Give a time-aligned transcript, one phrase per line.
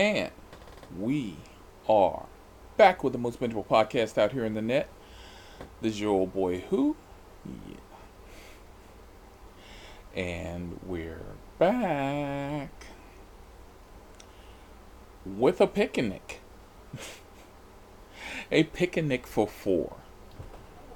[0.00, 0.30] And
[0.98, 1.36] we
[1.86, 2.24] are
[2.78, 4.88] back with the most bingeable podcast out here in the net.
[5.82, 6.96] This is your old boy Who.
[7.44, 7.76] Yeah.
[10.14, 11.20] And we're
[11.58, 12.86] back
[15.26, 16.40] with a picnic.
[18.50, 19.96] a picnic for four.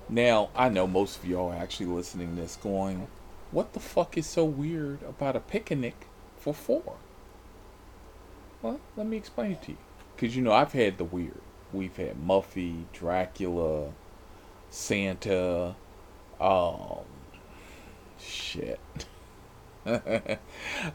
[0.09, 3.07] Now, I know most of y'all are actually listening to this going,
[3.51, 6.07] what the fuck is so weird about a picnic
[6.39, 6.97] for four?
[8.65, 9.79] Well, let me explain it to you.
[10.17, 11.43] Because, you know, I've had the weird.
[11.71, 13.93] We've had Muffy, Dracula,
[14.71, 15.77] Santa,
[16.41, 17.05] um,
[18.19, 18.81] shit.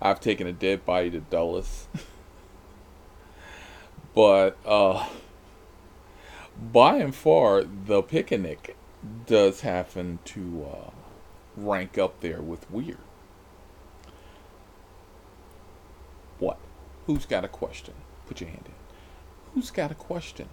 [0.02, 1.88] I've taken a dead body to Dulles.
[4.16, 5.08] but, uh,
[6.74, 8.76] by and far, the picnic
[9.28, 10.90] does happen to uh,
[11.56, 12.98] rank up there with weird.
[16.40, 16.58] What?
[17.10, 17.96] Who's got a question?
[18.28, 18.74] Put your hand in.
[19.56, 20.48] Who's got a question?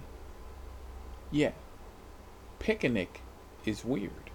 [1.30, 1.52] Yeah.
[2.60, 3.20] Picnic
[3.66, 4.30] is weird.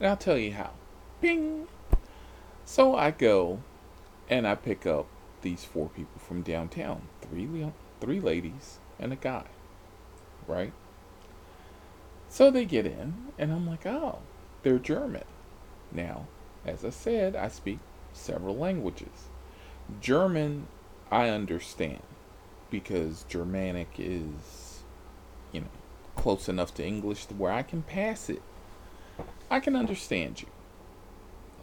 [0.00, 0.70] And I'll tell you how.
[1.20, 1.66] Bing!
[2.64, 3.60] So I go
[4.30, 5.06] and I pick up
[5.42, 7.02] these four people from downtown.
[7.20, 7.46] Three
[8.00, 9.44] three ladies and a guy.
[10.46, 10.72] Right?
[12.30, 14.20] So they get in, and I'm like, oh,
[14.62, 15.24] they're German.
[15.92, 16.26] Now,
[16.64, 17.80] as I said, I speak
[18.14, 19.28] several languages.
[20.00, 20.68] German,
[21.10, 22.02] I understand
[22.70, 24.82] because Germanic is,
[25.52, 25.68] you know,
[26.16, 28.42] close enough to English to where I can pass it.
[29.50, 30.48] I can understand you.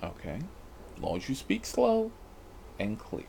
[0.03, 0.39] Okay?
[0.95, 2.11] As long as you speak slow
[2.79, 3.25] and clear.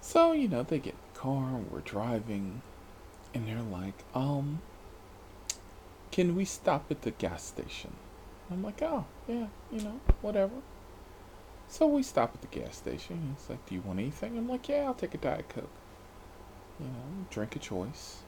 [0.00, 2.62] So, you know, they get in the car, we're driving,
[3.32, 4.60] and they're like, um,
[6.12, 7.94] can we stop at the gas station?
[8.50, 10.52] I'm like, oh, yeah, you know, whatever.
[11.74, 13.34] So we stop at the gas station.
[13.36, 14.38] He's like, do you want anything?
[14.38, 15.68] I'm like, yeah, I'll take a Diet Coke.
[16.78, 18.18] You know, drink a choice.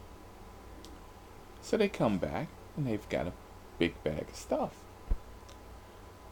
[1.62, 3.32] So they come back and they've got a
[3.78, 4.74] big bag of stuff.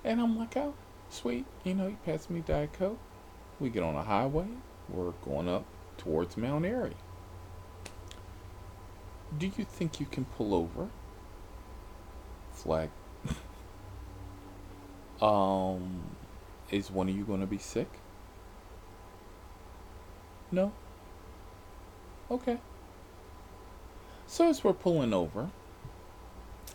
[0.03, 0.75] And I'm like, oh,
[1.09, 1.47] sweet.
[1.63, 2.99] You know, you pass me Diet Coke.
[3.61, 4.49] We get on a highway.
[4.89, 5.67] We're going up
[5.97, 6.97] towards Mount Airy.
[9.39, 10.89] Do you think you can pull over?
[12.51, 12.91] Flag.
[15.23, 16.17] um,
[16.71, 17.89] is one of you going to be sick?
[20.51, 20.73] No?
[22.31, 22.59] Okay.
[24.27, 25.51] So as we're pulling over,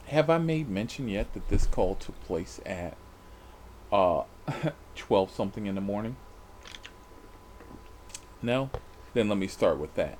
[0.08, 2.98] have I made mention yet that this call took place at
[3.92, 4.24] uh
[4.96, 6.16] 12 something in the morning?
[8.42, 8.70] No?
[9.14, 10.18] Then let me start with that.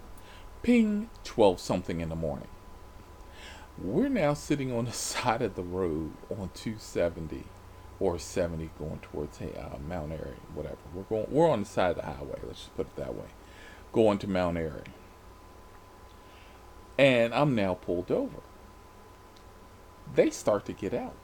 [0.64, 2.48] Ping, 12 something in the morning.
[3.78, 7.46] We're now sitting on the side of the road on 270
[8.00, 10.78] or 70 going towards uh, Mount Airy, whatever.
[10.94, 13.28] We're going we're on the side of the highway, let's just put it that way.
[13.92, 14.84] Going to Mount Airy.
[16.98, 18.42] And I'm now pulled over.
[20.14, 21.16] They start to get out.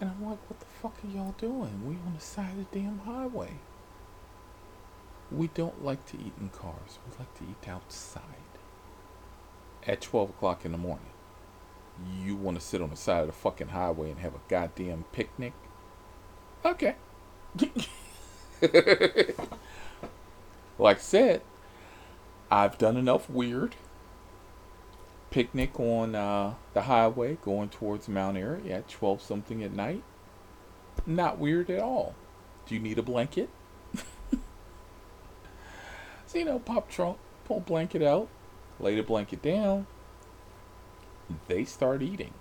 [0.00, 1.86] And I'm like, what the fuck are y'all doing?
[1.86, 3.54] We on the side of the damn highway.
[5.30, 6.98] We don't like to eat in cars.
[7.06, 8.22] We like to eat outside.
[9.86, 11.10] At 12 o'clock in the morning.
[12.22, 15.04] You want to sit on the side of the fucking highway and have a goddamn
[15.12, 15.52] picnic?
[16.64, 16.94] Okay.
[20.78, 21.42] like I said,
[22.50, 23.74] I've done enough weird.
[25.30, 30.02] Picnic on uh, the highway going towards Mount Airy at 12 something at night.
[31.06, 32.14] Not weird at all.
[32.66, 33.50] Do you need a blanket?
[36.28, 37.16] So, you know, pop trunk,
[37.46, 38.28] pull blanket out,
[38.78, 39.86] lay the blanket down.
[41.46, 42.32] They start eating.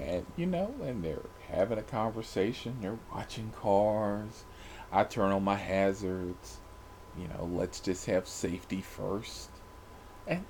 [0.00, 2.76] And, you know, and they're having a conversation.
[2.80, 4.44] They're watching cars.
[4.92, 6.58] I turn on my hazards.
[7.18, 9.50] You know, let's just have safety first.
[10.26, 10.44] And,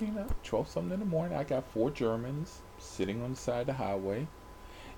[0.00, 3.62] you know, 12 something in the morning, I got four Germans sitting on the side
[3.62, 4.26] of the highway,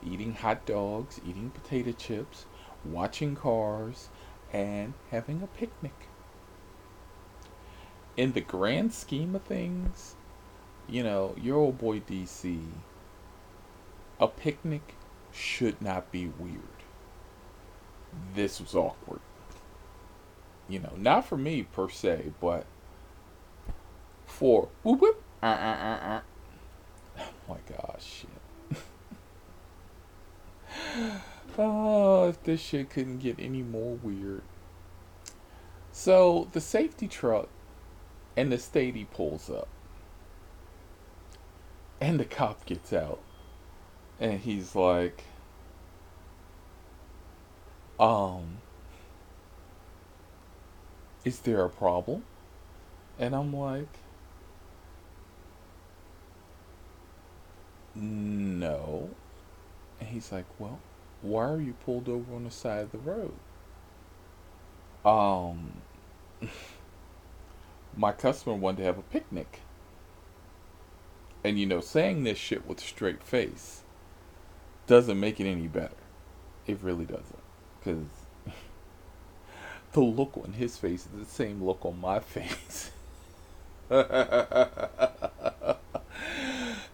[0.07, 2.47] eating hot dogs, eating potato chips,
[2.85, 4.09] watching cars,
[4.53, 6.09] and having a picnic.
[8.17, 10.15] In the grand scheme of things,
[10.89, 12.61] you know, your old boy DC,
[14.21, 14.95] a picnic
[15.33, 16.61] should not be weird.
[18.35, 19.21] This was awkward.
[20.69, 22.65] You know, not for me per se, but
[24.27, 25.23] for whoop whoop.
[25.43, 26.21] Uh, uh, uh, uh.
[27.19, 28.27] Oh my gosh,
[28.71, 28.81] shit.
[31.57, 34.43] Oh, if this shit couldn't get any more weird.
[35.93, 37.49] So the safety truck
[38.37, 39.69] and the statey pulls up.
[42.01, 43.21] And the cop gets out.
[44.21, 45.25] And he's like,
[47.99, 48.59] um,
[51.25, 52.25] Is there a problem?
[53.19, 53.89] And I'm like,
[57.95, 59.11] No.
[60.01, 60.81] And he's like, Well,
[61.23, 63.35] why are you pulled over on the side of the road?
[65.05, 65.83] Um,
[67.97, 69.61] my customer wanted to have a picnic.
[71.43, 73.83] And you know, saying this shit with a straight face
[74.87, 75.95] doesn't make it any better.
[76.67, 77.43] It really doesn't.
[77.79, 78.07] Because
[79.93, 82.91] the look on his face is the same look on my face.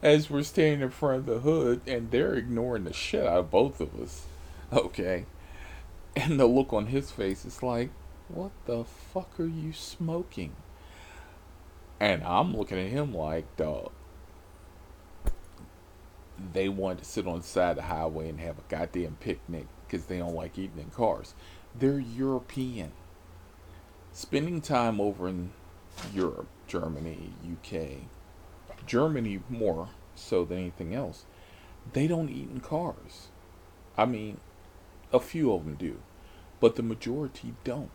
[0.02, 3.50] As we're standing in front of the hood and they're ignoring the shit out of
[3.50, 4.26] both of us.
[4.72, 5.26] Okay.
[6.16, 7.90] And the look on his face is like,
[8.28, 10.56] what the fuck are you smoking?
[12.00, 13.92] And I'm looking at him like, dog.
[16.52, 19.66] They want to sit on the side of the highway and have a goddamn picnic
[19.86, 21.34] because they don't like eating in cars.
[21.78, 22.92] They're European.
[24.12, 25.50] Spending time over in
[26.14, 27.98] Europe, Germany, UK,
[28.86, 31.26] Germany more so than anything else,
[31.92, 33.28] they don't eat in cars.
[33.98, 34.38] I mean,
[35.12, 36.00] a few of them do,
[36.58, 37.90] but the majority don't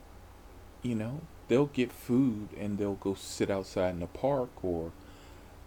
[0.85, 4.91] you know, they'll get food and they'll go sit outside in the park or,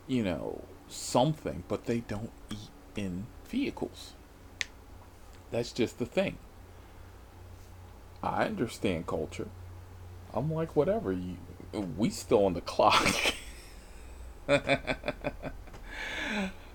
[0.06, 4.12] you know, something, but they don't eat in vehicles.
[5.50, 6.38] That's just the thing.
[8.22, 9.48] I understand culture.
[10.34, 11.12] I'm like, whatever.
[11.12, 11.36] You,
[11.96, 13.34] we still on the clock.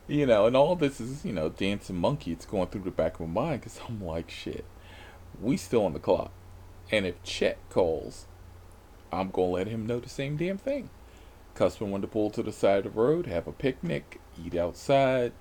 [0.07, 2.31] you know, and all this is, you know, dancing monkey.
[2.31, 4.65] It's going through the back of my mind because I'm like, shit.
[5.41, 6.31] We still on the clock.
[6.91, 8.25] And if Chet calls
[9.13, 10.89] I'm going to let him know the same damn thing.
[11.55, 15.33] Customer wanted to pull to the side of the road, have a picnic, eat outside.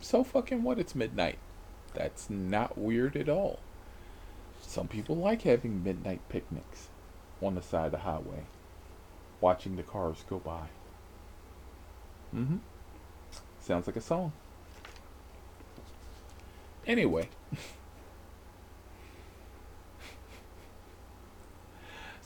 [0.00, 0.78] So fucking what?
[0.78, 1.38] It's midnight.
[1.94, 3.60] That's not weird at all.
[4.60, 6.88] Some people like having midnight picnics
[7.40, 8.44] on the side of the highway,
[9.40, 10.66] watching the cars go by.
[12.34, 12.56] Mm hmm.
[13.60, 14.32] Sounds like a song.
[16.86, 17.28] Anyway.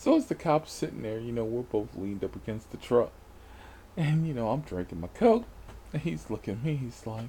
[0.01, 3.13] So as the cop's sitting there, you know, we're both leaned up against the truck.
[3.99, 5.45] And, you know, I'm drinking my Coke.
[5.93, 7.29] And he's looking at me, he's like,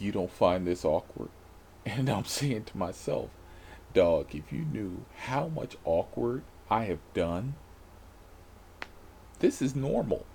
[0.00, 1.28] You don't find this awkward?
[1.86, 3.30] And I'm saying to myself,
[3.92, 7.54] Dog, if you knew how much awkward I have done,
[9.38, 10.26] this is normal.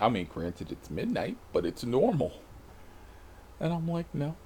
[0.00, 2.34] I mean, granted, it's midnight, but it's normal.
[3.58, 4.36] And I'm like, No.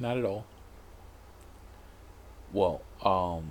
[0.00, 0.44] Not at all.
[2.52, 3.50] Well, um,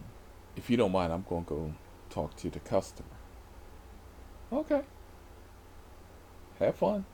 [0.56, 1.74] if you don't mind, I'm going to go
[2.10, 3.10] talk to the customer.
[4.52, 4.82] Okay.
[6.60, 7.06] Have fun.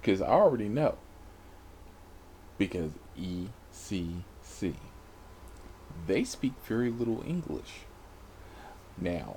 [0.00, 0.98] Because I already know.
[2.58, 4.74] Because ECC,
[6.06, 7.80] they speak very little English.
[8.98, 9.36] Now,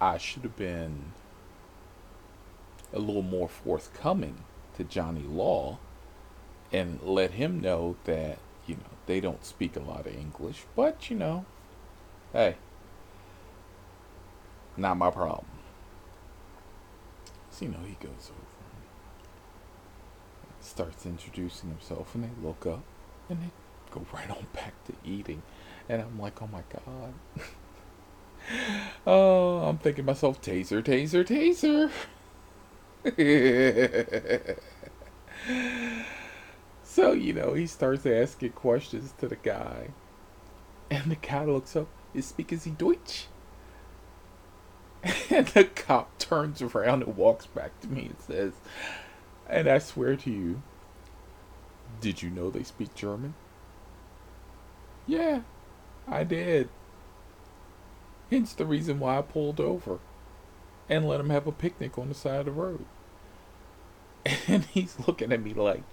[0.00, 1.12] I should have been
[2.92, 4.44] a little more forthcoming
[4.76, 5.78] to Johnny Law
[6.72, 11.10] and let him know that you know, they don't speak a lot of English, but
[11.10, 11.44] you know,
[12.32, 12.56] hey,
[14.76, 15.46] not my problem.
[17.50, 18.38] So, you know, he goes over
[20.42, 22.82] and starts introducing himself, and they look up
[23.28, 23.50] and they
[23.90, 25.42] go right on back to eating.
[25.88, 27.14] And I'm like, oh my God.
[29.06, 31.90] oh, I'm thinking myself, taser, taser, taser.
[36.92, 39.92] So, you know, he starts asking questions to the guy.
[40.90, 43.28] And the guy looks up, is speaking Sie Deutsch?
[45.30, 48.52] And the cop turns around and walks back to me and says,
[49.48, 50.60] and I swear to you,
[52.02, 53.32] did you know they speak German?
[55.06, 55.40] Yeah,
[56.06, 56.68] I did.
[58.30, 59.98] Hence the reason why I pulled over
[60.90, 62.84] and let him have a picnic on the side of the road.
[64.46, 65.84] And he's looking at me like,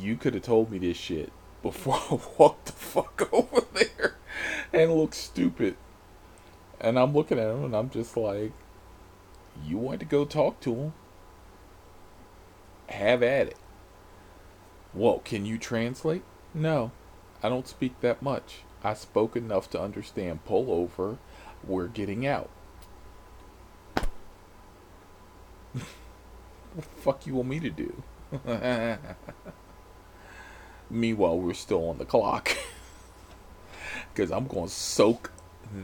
[0.00, 4.16] you could have told me this shit before I walked the fuck over there
[4.72, 5.76] and looked stupid.
[6.80, 8.52] And I'm looking at him and I'm just like,
[9.64, 10.92] you want to go talk to him?
[12.88, 13.56] Have at it.
[14.94, 16.22] Well, can you translate?
[16.54, 16.92] No,
[17.42, 18.60] I don't speak that much.
[18.82, 21.18] I spoke enough to understand pull over,
[21.64, 22.50] we're getting out.
[25.72, 25.84] what
[26.76, 28.02] the fuck you want me to do?
[30.90, 32.50] Meanwhile, we're still on the clock.
[34.14, 35.30] Because I'm going to soak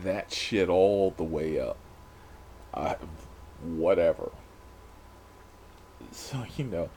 [0.03, 1.77] that shit all the way up.
[2.73, 2.95] I,
[3.61, 4.31] whatever.
[6.11, 6.89] So, you know,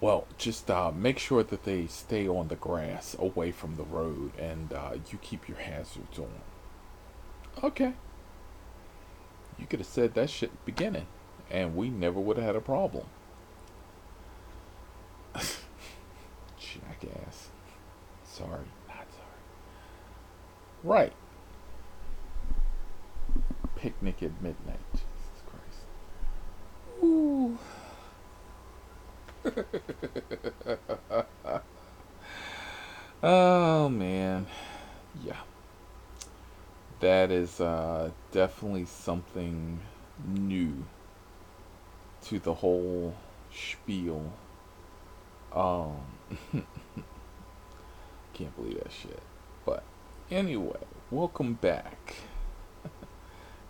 [0.00, 4.32] Well, just uh, make sure that they stay on the grass away from the road
[4.38, 6.28] and uh, you keep your hazards on.
[7.64, 7.94] Okay.
[9.58, 11.06] You could have said that shit at the beginning
[11.50, 13.06] and we never would have had a problem.
[18.36, 19.40] Sorry, not sorry.
[20.82, 21.12] Right.
[23.76, 24.78] Picnic at midnight.
[24.92, 25.86] Jesus Christ.
[27.02, 27.58] Ooh.
[33.22, 34.46] oh man.
[35.24, 35.40] Yeah.
[37.00, 39.80] That is uh, definitely something
[40.28, 40.84] new
[42.26, 43.14] to the whole
[43.50, 44.30] spiel.
[45.54, 45.96] Um
[48.36, 49.22] can't believe that shit.
[49.64, 49.82] But
[50.30, 52.16] anyway, welcome back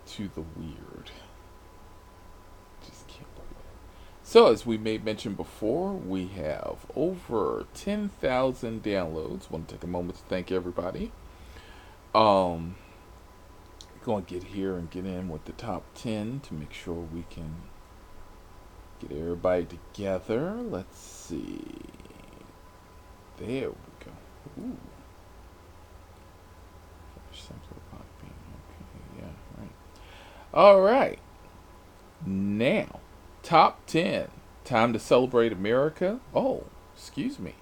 [0.07, 1.11] to the weird.
[2.85, 3.65] Just can't believe it.
[4.23, 9.49] So, as we may mention before, we have over 10,000 downloads.
[9.49, 11.13] Want to take a moment to thank everybody.
[12.13, 12.75] Um,
[14.03, 17.23] going to get here and get in with the top 10 to make sure we
[17.29, 17.55] can
[18.99, 20.57] get everybody together.
[20.61, 21.61] Let's see.
[23.37, 23.71] There.
[30.53, 31.19] All right.
[32.25, 32.99] Now,
[33.43, 34.29] top 10.
[34.63, 36.19] Time to celebrate America.
[36.33, 36.63] Oh,
[36.95, 37.53] excuse me.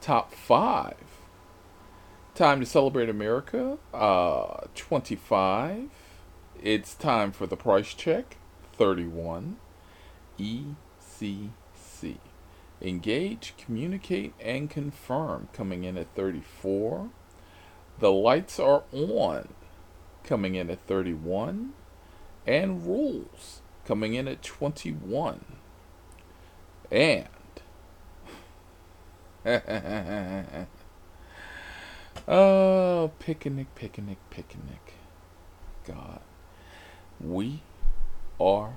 [0.00, 0.94] Top 5.
[2.34, 3.78] Time to celebrate America.
[3.94, 5.88] Uh, 25.
[6.60, 8.36] It's time for the price check.
[8.72, 9.58] 31.
[10.38, 11.50] ECC.
[12.82, 17.10] Engage, communicate, and confirm coming in at 34.
[18.00, 19.48] The lights are on
[20.24, 21.74] coming in at 31.
[22.44, 25.44] And rules coming in at 21.
[26.90, 27.28] And
[32.28, 34.94] oh, picnic, picnic, picnic.
[35.84, 36.20] God,
[37.20, 37.62] we
[38.40, 38.76] are